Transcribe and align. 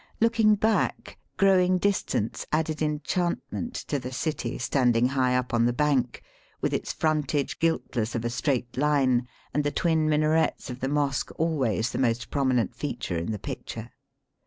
Looking 0.19 0.55
back, 0.55 1.19
growing 1.37 1.77
distance 1.77 2.47
added 2.51 2.81
enchantment 2.81 3.75
to 3.75 3.99
the 3.99 4.11
city 4.11 4.57
standing 4.57 5.09
high 5.09 5.35
up 5.37 5.53
on 5.53 5.65
the 5.67 5.73
bank, 5.73 6.23
with 6.59 6.73
its 6.73 6.91
frontage 6.91 7.59
guiltless 7.59 8.15
of 8.15 8.25
a 8.25 8.31
straight 8.31 8.75
line, 8.77 9.27
and 9.53 9.63
the 9.63 9.69
twin 9.69 10.09
minarets 10.09 10.71
of 10.71 10.79
the 10.79 10.89
mosque 10.89 11.29
always 11.37 11.91
the 11.91 11.99
most 11.99 12.31
prominent 12.31 12.73
feature 12.75 13.15
in 13.19 13.31
the 13.31 13.37
picture. 13.37 13.91